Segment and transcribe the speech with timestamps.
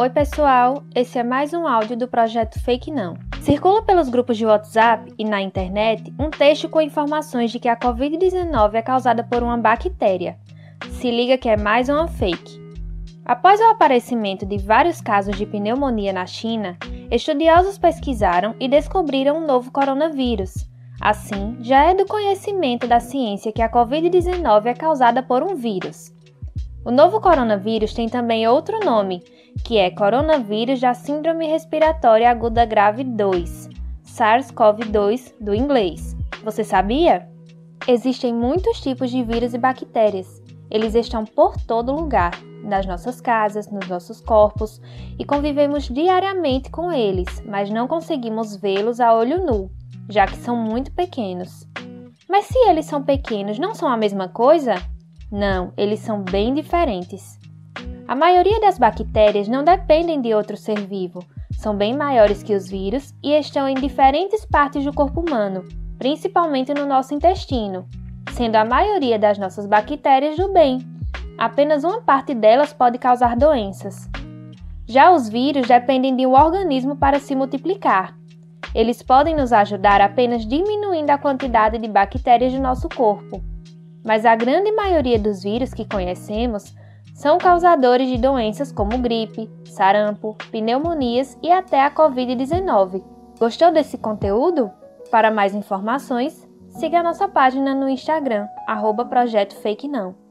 [0.00, 0.82] Oi, pessoal!
[0.94, 3.18] Esse é mais um áudio do projeto Fake Não.
[3.42, 7.76] Circula pelos grupos de WhatsApp e na internet um texto com informações de que a
[7.76, 10.38] Covid-19 é causada por uma bactéria.
[10.92, 12.58] Se liga que é mais uma fake.
[13.26, 16.78] Após o aparecimento de vários casos de pneumonia na China,
[17.10, 20.66] estudiosos pesquisaram e descobriram um novo coronavírus.
[20.98, 26.18] Assim, já é do conhecimento da ciência que a Covid-19 é causada por um vírus.
[26.82, 29.22] O novo coronavírus tem também outro nome,
[29.64, 33.68] que é coronavírus da Síndrome Respiratória Aguda Grave 2,
[34.06, 36.16] SARS-CoV-2 do inglês.
[36.42, 37.28] Você sabia?
[37.86, 40.42] Existem muitos tipos de vírus e bactérias.
[40.70, 42.32] Eles estão por todo lugar,
[42.64, 44.80] nas nossas casas, nos nossos corpos,
[45.18, 49.70] e convivemos diariamente com eles, mas não conseguimos vê-los a olho nu,
[50.08, 51.68] já que são muito pequenos.
[52.26, 54.76] Mas se eles são pequenos, não são a mesma coisa?
[55.30, 57.38] Não, eles são bem diferentes.
[58.08, 62.68] A maioria das bactérias não dependem de outro ser vivo, são bem maiores que os
[62.68, 65.62] vírus e estão em diferentes partes do corpo humano,
[65.98, 67.86] principalmente no nosso intestino,
[68.32, 70.78] sendo a maioria das nossas bactérias do bem.
[71.38, 74.10] Apenas uma parte delas pode causar doenças.
[74.84, 78.18] Já os vírus dependem de um organismo para se multiplicar.
[78.74, 83.40] Eles podem nos ajudar apenas diminuindo a quantidade de bactérias do nosso corpo
[84.04, 86.74] mas a grande maioria dos vírus que conhecemos
[87.14, 93.02] são causadores de doenças como gripe, sarampo, pneumonias e até a Covid-19.
[93.38, 94.70] Gostou desse conteúdo?
[95.10, 100.29] Para mais informações, siga a nossa página no Instagram, arroba Projeto Fake Não.